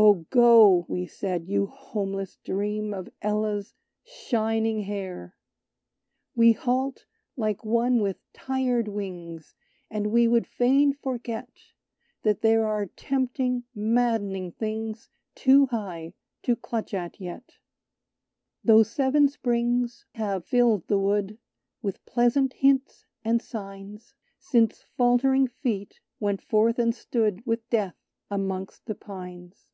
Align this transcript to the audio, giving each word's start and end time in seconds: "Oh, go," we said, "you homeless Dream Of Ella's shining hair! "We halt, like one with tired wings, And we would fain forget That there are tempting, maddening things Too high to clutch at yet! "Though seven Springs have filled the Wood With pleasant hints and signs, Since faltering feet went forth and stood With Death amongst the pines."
"Oh, 0.00 0.26
go," 0.30 0.84
we 0.88 1.06
said, 1.06 1.48
"you 1.48 1.66
homeless 1.66 2.36
Dream 2.44 2.94
Of 2.94 3.10
Ella's 3.20 3.74
shining 4.04 4.82
hair! 4.82 5.34
"We 6.36 6.52
halt, 6.52 7.04
like 7.36 7.64
one 7.64 8.00
with 8.00 8.20
tired 8.32 8.86
wings, 8.86 9.54
And 9.90 10.12
we 10.12 10.28
would 10.28 10.46
fain 10.46 10.92
forget 10.92 11.50
That 12.22 12.42
there 12.42 12.64
are 12.66 12.86
tempting, 12.86 13.64
maddening 13.74 14.52
things 14.52 15.10
Too 15.34 15.66
high 15.66 16.14
to 16.44 16.54
clutch 16.54 16.94
at 16.94 17.20
yet! 17.20 17.56
"Though 18.62 18.84
seven 18.84 19.28
Springs 19.28 20.06
have 20.14 20.46
filled 20.46 20.86
the 20.86 20.98
Wood 20.98 21.38
With 21.82 22.06
pleasant 22.06 22.52
hints 22.54 23.04
and 23.24 23.42
signs, 23.42 24.14
Since 24.38 24.80
faltering 24.96 25.48
feet 25.48 25.98
went 26.20 26.40
forth 26.40 26.78
and 26.78 26.94
stood 26.94 27.44
With 27.44 27.68
Death 27.68 27.96
amongst 28.30 28.86
the 28.86 28.94
pines." 28.94 29.64